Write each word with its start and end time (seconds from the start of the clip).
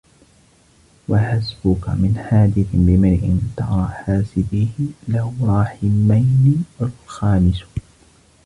وَحَسْبُك 1.09 1.89
مِنْ 1.89 2.25
حَادِثٍ 2.29 2.65
بِامْرِئٍ 2.73 3.31
تَرَى 3.57 3.87
حَاسِدِيهِ 3.91 4.85
لَهُ 5.07 5.33
رَاحِمَيْنَا 5.43 6.63
وَالْخَامِسُ 6.79 7.63